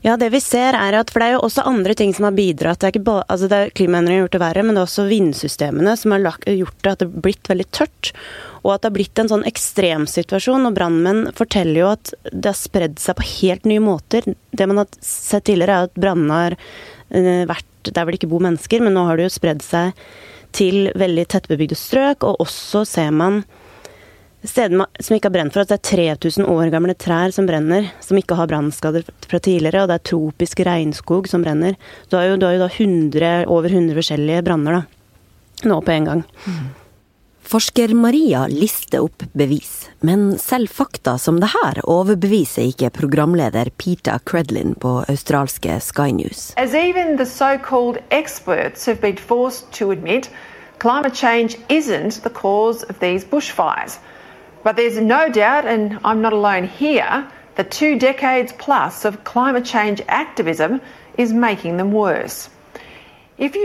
Ja, 0.05 0.19
det 0.21 0.29
vi 0.35 0.41
ser 0.45 0.77
er 0.77 0.99
at 0.99 1.09
For 1.09 1.23
det 1.23 1.31
er 1.31 1.37
jo 1.39 1.45
også 1.47 1.63
andre 1.65 1.95
ting 1.97 2.11
som 2.13 2.27
har 2.29 2.35
bidratt. 2.37 2.83
Det 2.83 2.89
er 2.89 2.93
ikke 2.93 3.07
bare, 3.07 3.25
altså 3.33 3.49
det 3.49 3.61
Klimaendringer 3.79 4.21
har 4.21 4.27
gjort 4.27 4.35
det 4.37 4.41
verre, 4.43 4.65
men 4.67 4.77
det 4.77 4.83
er 4.83 4.89
også 4.91 5.07
vindsystemene 5.09 5.95
som 5.97 6.13
har 6.13 6.27
gjort 6.45 6.83
det 6.85 6.91
at 6.93 7.01
det 7.01 7.09
har 7.09 7.23
blitt 7.25 7.49
veldig 7.49 7.67
tørt. 7.73 8.11
Og 8.61 8.75
at 8.75 8.83
det 8.83 8.91
har 8.91 8.97
blitt 8.99 9.23
en 9.23 9.31
sånn 9.33 9.47
ekstremsituasjon. 9.49 10.69
Og 10.69 10.77
brannmenn 10.77 11.23
forteller 11.39 11.81
jo 11.81 11.89
at 11.95 12.13
det 12.29 12.53
har 12.53 12.61
spredd 12.61 13.01
seg 13.01 13.17
på 13.17 13.29
helt 13.31 13.71
nye 13.71 13.85
måter. 13.85 14.29
Det 14.53 14.69
man 14.69 14.83
har 14.83 14.93
sett 15.01 15.49
tidligere, 15.49 15.81
er 15.81 15.89
at 15.89 15.97
brannene 15.97 16.41
har 16.43 16.59
eh, 16.61 17.49
vært 17.49 17.89
der 17.89 18.05
hvor 18.05 18.13
det 18.13 18.21
ikke 18.21 18.33
bor 18.35 18.45
mennesker, 18.45 18.85
men 18.85 18.97
nå 18.97 19.09
har 19.09 19.17
det 19.17 19.31
jo 19.31 19.37
spredd 19.39 19.65
seg 19.65 19.97
til 20.55 20.91
veldig 21.01 21.25
tettbebygde 21.33 21.81
strøk, 21.81 22.29
og 22.29 22.45
også 22.45 22.85
ser 22.89 23.13
man 23.17 23.43
steder 24.45 24.87
som 25.01 25.17
ikke 25.17 25.31
har 25.31 25.37
brent 25.37 25.55
for. 25.55 25.65
At 25.65 25.73
det 25.73 25.81
er 25.81 26.15
3000 26.19 26.47
år 26.51 26.71
gamle 26.75 26.95
trær 26.99 27.35
som 27.35 27.49
brenner, 27.49 27.91
som 28.05 28.21
ikke 28.21 28.39
har 28.39 28.51
brannskader 28.51 29.07
fra 29.27 29.41
tidligere. 29.41 29.85
Og 29.85 29.91
det 29.91 29.99
er 29.99 30.07
tropisk 30.13 30.65
regnskog 30.67 31.29
som 31.31 31.45
brenner. 31.45 31.79
Du 32.11 32.19
har 32.19 32.29
jo, 32.31 32.39
du 32.39 32.47
har 32.49 32.57
jo 32.59 32.65
da 32.67 32.71
100, 32.71 33.35
over 33.49 33.73
100 33.73 33.99
forskjellige 33.99 34.47
branner 34.47 34.81
da, 34.81 34.87
nå 35.71 35.83
på 35.85 35.95
en 35.97 36.11
gang. 36.11 36.25
Mm. 36.47 36.73
Forsker 37.45 37.93
Maria 37.95 38.47
lister 38.49 39.03
opp 39.05 39.23
bevis, 39.37 39.91
men 40.01 40.39
selv 40.41 40.71
fakta 40.73 41.19
som 41.21 41.37
det 41.43 41.51
her 41.53 41.83
overbeviser 41.85 42.71
ikke 42.71 42.89
programleder 42.97 43.69
Peter 43.77 44.17
Credlin 44.25 44.73
på 44.81 45.03
australske 45.13 45.77
Sky 45.85 46.09
News. 46.17 46.55
As 46.57 46.73
even 46.73 47.19
the 47.19 47.27
so-called 47.27 48.01
experts 48.11 48.87
have 48.87 49.01
been 49.03 49.21
forced 49.21 49.71
to 49.73 49.91
admit, 49.91 50.31
climate 50.81 51.15
change 51.15 51.61
isn't 51.69 52.23
the 52.25 52.33
cause 52.33 52.83
of 52.89 52.99
these 53.01 53.29
bushfires. 53.29 54.01
But 54.65 54.77
there's 54.77 54.97
no 54.99 55.29
doubt, 55.29 55.67
and 55.67 55.99
I'm 56.05 56.23
not 56.23 56.33
alone 56.33 56.65
here, 56.65 57.27
that 57.57 57.71
two 57.71 57.99
decades 57.99 58.53
plus 58.59 59.05
of 59.05 59.23
climate 59.25 59.65
change 59.65 60.03
activism 60.09 60.81
is 61.19 61.33
making 61.33 61.77
them 61.77 61.93
worse. 61.93 62.49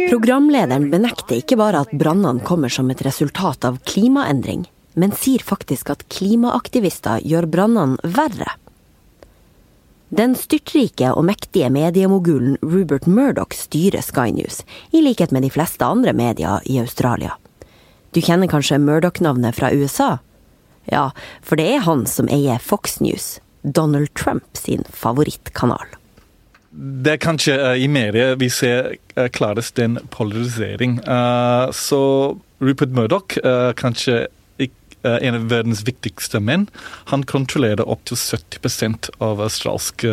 Programlederen 0.09 0.89
benekter 0.89 1.37
ikke 1.39 1.55
bare 1.59 1.85
at 1.85 1.91
brannene 1.93 2.43
kommer 2.43 2.73
som 2.73 2.89
et 2.89 3.03
resultat 3.05 3.65
av 3.65 3.77
klimaendring, 3.85 4.65
men 4.99 5.13
sier 5.13 5.43
faktisk 5.45 5.91
at 5.93 6.07
klimaaktivister 6.09 7.21
gjør 7.23 7.47
brannene 7.47 8.13
verre. 8.17 8.57
Den 10.09 10.33
styrtrike 10.33 11.11
og 11.13 11.27
mektige 11.27 11.69
mediemogulen 11.69 12.57
Rupert 12.65 13.05
Murdoch 13.05 13.53
styrer 13.53 14.01
Sky 14.01 14.33
News, 14.33 14.63
i 14.89 15.03
likhet 15.05 15.31
med 15.31 15.45
de 15.45 15.51
fleste 15.53 15.85
andre 15.85 16.15
medier 16.17 16.65
i 16.65 16.79
Australia. 16.81 17.37
Du 18.11 18.19
kjenner 18.25 18.49
kanskje 18.49 18.81
Murdoch-navnet 18.81 19.55
fra 19.55 19.69
USA? 19.69 20.17
Ja, 20.91 21.09
for 21.45 21.59
det 21.59 21.67
er 21.75 21.85
han 21.85 22.05
som 22.09 22.29
eier 22.33 22.59
Fox 22.63 22.99
News, 23.03 23.37
Donald 23.61 24.13
Trump 24.17 24.57
sin 24.57 24.85
favorittkanal 24.89 25.99
det 26.71 27.15
er 27.15 27.21
kanskje 27.21 27.55
uh, 27.59 27.75
i 27.77 27.87
media 27.91 28.33
vi 28.39 28.49
ser 28.53 28.93
uh, 29.17 29.27
klarest 29.33 29.79
en 29.81 29.99
polarisering. 30.13 30.99
Uh, 31.07 31.69
så 31.75 32.01
Rupert 32.59 32.91
Murdoch, 32.91 33.37
kanskje 33.79 34.27
en 34.99 35.35
av 35.37 35.45
verdens 35.47 35.85
viktigste 35.87 36.41
menn, 36.43 36.65
han 37.07 37.21
kontrollerer 37.23 37.87
opptil 37.87 38.19
70% 38.19 39.07
av 39.23 39.39
australske 39.45 40.09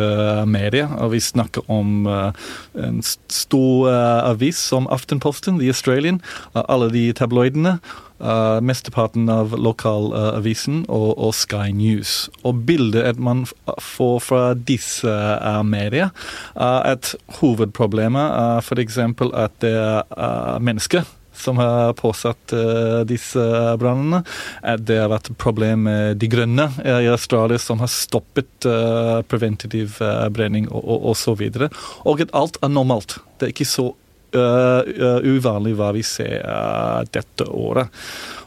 medier. 0.47 0.87
Og 1.03 1.11
vi 1.11 1.19
snakker 1.19 1.67
om 1.67 2.07
en 2.07 3.01
stor 3.03 3.89
avis 3.91 4.61
som 4.69 4.87
Aftenposten, 4.87 5.59
The 5.59 5.73
Australian, 5.75 6.21
alle 6.55 6.87
de 6.95 7.03
tabloidene. 7.19 7.81
Uh, 8.17 8.57
mesteparten 8.65 9.27
av 9.29 9.51
lokalavisen 9.53 10.79
uh, 10.87 10.93
og, 10.95 11.09
og, 11.21 11.35
Sky 11.37 11.69
News. 11.69 12.31
Og 12.41 12.63
bildet 12.65 13.19
man 13.21 13.43
får 13.77 14.15
fra 14.25 14.39
disse 14.57 15.11
uh, 15.11 15.61
medier, 15.61 16.09
er 16.55 16.87
at 16.95 17.11
hovedproblemet 17.37 18.33
er 18.39 18.65
f.eks. 18.65 18.97
at 18.97 19.59
det 19.61 19.75
er 19.77 20.65
mennesker 20.65 21.05
som 21.37 21.61
har 21.61 21.93
påsatt 21.93 22.55
uh, 22.57 23.05
disse 23.05 23.43
brannene. 23.77 24.23
At 24.65 24.87
Det 24.89 24.97
har 24.97 25.13
vært 25.13 25.29
et 25.29 25.37
problem 25.37 25.85
med 25.85 26.17
De 26.17 26.31
Grønne 26.31 26.71
i 26.81 27.11
Australia, 27.13 27.61
som 27.61 27.85
har 27.85 27.93
stoppet 27.93 28.65
uh, 28.65 29.21
preventativ 29.29 30.01
brenning 30.33 30.65
og, 30.71 30.81
og, 30.81 31.13
og, 31.13 31.37
videre. 31.37 31.69
Og 32.01 32.25
at 32.25 32.33
alt 32.33 32.57
er 32.65 32.73
normalt. 32.73 33.19
Det 33.37 33.51
er 33.51 33.53
ikke 33.53 33.69
så 33.69 33.91
uh, 34.35 35.19
uvanlig 35.23 35.75
hva 35.77 35.91
vi 35.95 36.03
ser 36.05 36.41
uh, 36.43 37.01
dette 37.13 37.47
året. 37.47 37.91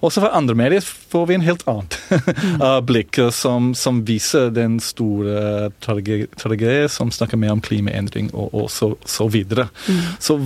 Også 0.05 0.23
for 0.23 0.33
andre 0.37 0.57
medier 0.57 0.85
får 0.85 1.27
vi 1.29 1.37
en 1.37 1.45
helt 1.45 1.67
annet 1.71 1.97
uh, 2.61 2.81
blikk, 2.89 3.19
som, 3.33 3.73
som, 3.75 4.03
viser 4.09 4.51
den 4.55 4.79
store 4.83 5.71
tragedien, 5.81 6.89
som 6.89 7.13
snakker 7.13 7.41
mer 7.41 7.57
om 7.57 7.63
klimaendring 7.65 8.33
og, 8.33 8.55
og 8.55 8.73
så, 8.73 8.95
så, 9.05 9.29
videre. 9.33 9.69
Mm. 9.89 10.03
Så 10.19 10.39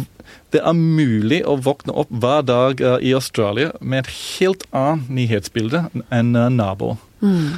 det 0.54 0.62
er 0.62 0.76
mulig 0.76 1.42
å 1.46 1.56
våkne 1.58 1.94
opp 2.04 2.10
hver 2.10 2.44
dag 2.46 2.82
i 3.02 3.10
Australia 3.16 3.72
med 3.80 4.04
et 4.04 4.12
helt 4.14 4.62
annet 4.70 5.10
nyhetsbilde 5.10 5.88
enn 6.14 6.30
nabo. 6.54 6.94
Mm. 7.24 7.56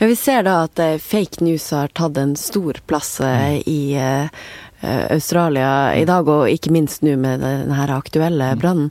Ja, 0.00 0.08
vi 0.08 0.16
ser 0.16 0.42
da 0.46 0.62
at 0.64 0.80
fake 1.04 1.44
news 1.44 1.68
har 1.74 1.92
tatt 1.94 2.18
en 2.18 2.34
stor 2.40 2.80
plass 2.88 3.18
mm. 3.22 3.62
i 3.70 3.82
Australia 4.82 5.92
i 5.96 6.04
dag, 6.08 6.28
og 6.28 6.50
ikke 6.50 6.72
minst 6.74 7.04
nå 7.06 7.16
med 7.20 7.42
denne 7.42 7.86
aktuelle 7.94 8.52
mm. 8.54 8.60
brannen. 8.62 8.90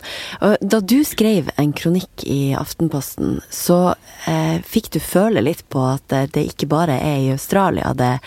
Da 0.62 0.80
du 0.80 1.02
skrev 1.08 1.52
en 1.62 1.74
kronikk 1.76 2.26
i 2.26 2.54
Aftenposten, 2.58 3.40
så 3.52 3.94
eh, 4.30 4.60
fikk 4.66 4.92
du 4.96 5.00
føle 5.04 5.44
litt 5.44 5.64
på 5.72 5.84
at 5.94 6.16
det 6.34 6.46
ikke 6.54 6.70
bare 6.72 7.00
er 7.02 7.26
i 7.26 7.32
Australia 7.34 7.94
det 8.02 8.20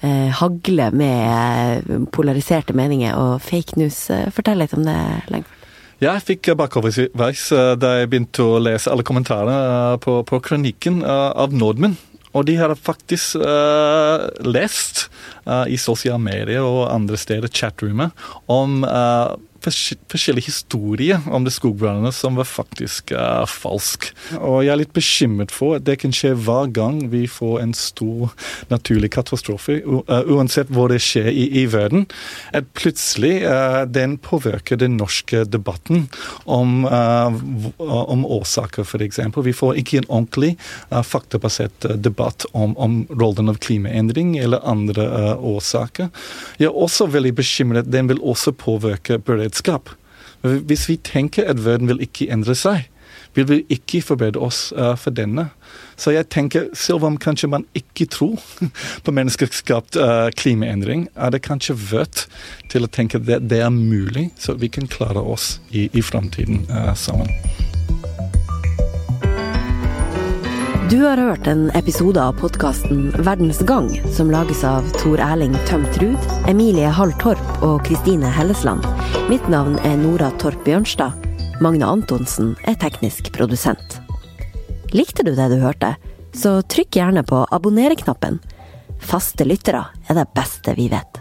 eh, 0.00 0.30
hagler 0.40 0.94
med 0.94 1.82
eh, 1.90 2.06
polariserte 2.12 2.76
meninger 2.76 3.16
og 3.18 3.42
fake 3.42 3.78
news. 3.80 4.06
Eh, 4.10 4.30
fortell 4.34 4.60
litt 4.62 4.74
om 4.76 4.86
det, 4.86 4.96
Lengford. 5.32 5.60
Jeg 6.02 6.24
fikk 6.26 6.50
bakoverveis 6.58 7.46
da 7.80 7.92
jeg 8.00 8.08
begynte 8.10 8.44
å 8.44 8.58
lese 8.60 8.90
alle 8.92 9.06
kommentarene 9.06 9.94
på, 10.02 10.18
på 10.26 10.40
kronikken 10.44 10.98
av 11.06 11.54
nordmenn. 11.54 11.94
Og 12.34 12.46
de 12.48 12.56
har 12.58 12.74
faktisk 12.74 13.38
uh, 13.38 14.26
lest 14.44 15.06
uh, 15.46 15.64
i 15.70 15.78
sosiale 15.80 16.20
medier 16.22 16.66
og 16.66 16.88
andre 16.92 17.18
steder, 17.20 17.48
chatroomer, 17.48 18.10
om 18.50 18.82
uh, 18.82 19.34
forskjellige 19.64 20.48
historier 20.48 21.22
om 21.32 21.44
de 21.46 21.52
skogbrannene 21.52 22.12
som 22.14 22.38
var 22.38 22.48
faktisk 22.48 23.12
uh, 23.16 23.44
falsk. 23.48 24.10
Og 24.38 24.62
jeg 24.64 24.72
er 24.74 24.80
litt 24.80 24.94
bekymret 24.96 25.54
for 25.54 25.78
at 25.78 25.86
det 25.86 25.98
kan 26.02 26.14
skje 26.14 26.34
hver 26.46 26.70
gang 26.74 27.00
vi 27.12 27.24
får 27.30 27.60
en 27.62 27.74
stor 27.76 28.34
naturlig 28.72 29.12
katastrofe, 29.14 29.80
uh, 29.84 30.22
uansett 30.30 30.72
hvor 30.74 30.92
det 30.92 31.00
skjer 31.04 31.30
i, 31.32 31.46
i 31.62 31.64
verden, 31.70 32.06
at 32.56 32.68
plutselig 32.76 33.42
uh, 33.44 33.82
den 33.88 34.18
påvirker 34.22 34.80
den 34.80 34.98
norske 35.00 35.44
debatten 35.48 36.08
om, 36.44 36.84
om 36.84 38.24
årsaker, 38.26 38.84
f.eks. 38.84 39.20
Vi 39.44 39.54
får 39.56 39.80
ikke 39.80 40.00
en 40.00 40.08
ordentlig 40.08 40.54
faktabasert 41.06 41.86
debatt 42.02 42.46
om, 42.52 42.74
om 42.80 42.96
rollen 43.10 43.50
av 43.52 43.58
klimaendring 43.64 44.34
eller 44.40 44.64
andre 44.68 45.06
årsaker. 45.34 46.10
Jeg 46.60 46.68
er 46.70 46.78
også 46.86 47.08
veldig 47.12 47.34
bekymret. 47.38 47.90
Den 47.90 48.10
vil 48.10 48.22
også 48.22 48.54
påvirke 48.56 49.18
beredskap. 49.54 49.90
Hvis 50.42 50.88
vi 50.88 50.96
tenker 50.96 51.44
at 51.44 51.64
verden 51.64 51.88
vil 51.88 52.02
ikke 52.02 52.30
endre 52.30 52.54
seg, 52.54 52.90
vil 53.34 53.48
vi 53.48 53.64
ikke 53.68 54.02
forberede 54.02 54.38
oss 54.38 54.72
uh, 54.76 54.94
for 54.96 55.10
denne. 55.10 55.48
Så 55.96 56.10
jeg 56.10 56.28
tenker, 56.28 56.68
selv 56.74 57.04
om 57.04 57.16
kanskje 57.18 57.48
man 57.48 57.64
ikke 57.74 58.06
tror 58.06 58.38
på 59.04 59.10
menneskeskapt 59.10 59.96
uh, 59.96 60.30
klimaendring, 60.36 61.08
er 61.16 61.30
det 61.30 61.42
kanskje 61.42 61.74
verdt 61.90 62.28
til 62.70 62.84
å 62.84 62.90
tenke 62.90 63.18
at 63.18 63.26
det, 63.26 63.58
er 63.58 63.70
mulig, 63.70 64.30
så 64.38 64.54
vi 64.54 64.68
kan 64.68 64.86
klare 64.86 65.18
oss 65.18 65.60
i, 65.70 65.88
i 65.92 66.02
framtiden 66.02 66.66
uh, 66.70 66.94
sammen. 66.94 67.30
Du 70.94 71.00
har 71.02 71.16
hørt 71.16 71.46
en 71.46 71.70
episode 71.74 72.22
av 72.22 72.36
podkasten 72.38 73.08
Verdens 73.26 73.58
gang, 73.66 73.88
som 74.14 74.28
lages 74.30 74.60
av 74.64 74.86
Tor 74.94 75.18
Erling 75.18 75.56
Tømt 75.66 75.96
Ruud, 75.98 76.28
Emilie 76.46 76.86
Hall 76.86 77.10
Torp 77.18 77.64
og 77.66 77.80
Kristine 77.88 78.30
Hellesland. 78.30 78.86
Mitt 79.26 79.48
navn 79.50 79.74
er 79.82 79.96
Nora 79.98 80.28
Torp 80.38 80.62
Bjørnstad. 80.62 81.26
Magne 81.66 81.88
Antonsen 81.96 82.52
er 82.62 82.78
teknisk 82.78 83.32
produsent. 83.34 83.98
Likte 84.94 85.26
du 85.26 85.32
det 85.34 85.48
du 85.50 85.56
hørte, 85.64 85.96
så 86.30 86.60
trykk 86.62 87.00
gjerne 87.00 87.26
på 87.26 87.42
abonner-knappen. 87.50 88.38
Faste 89.02 89.50
lyttere 89.50 89.88
er 90.06 90.22
det 90.22 90.28
beste 90.38 90.78
vi 90.78 90.86
vet. 90.94 91.13